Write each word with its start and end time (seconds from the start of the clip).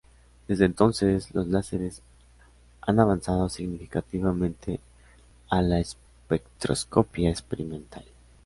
Desde 0.47 0.65
entonces, 0.65 1.29
los 1.35 1.45
láseres 1.47 2.01
han 2.81 2.99
avanzado 2.99 3.49
significativamente 3.49 4.79
a 5.47 5.61
la 5.61 5.79
espectroscopia 5.79 7.29
experimental. 7.29 8.05